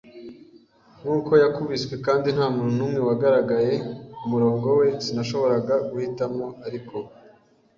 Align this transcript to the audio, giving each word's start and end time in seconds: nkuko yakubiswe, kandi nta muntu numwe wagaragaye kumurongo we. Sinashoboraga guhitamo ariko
nkuko 0.99 1.31
yakubiswe, 1.43 1.93
kandi 2.05 2.27
nta 2.35 2.47
muntu 2.55 2.73
numwe 2.77 2.99
wagaragaye 3.07 3.73
kumurongo 4.19 4.67
we. 4.79 4.87
Sinashoboraga 5.05 5.73
guhitamo 5.89 6.45
ariko 6.67 6.95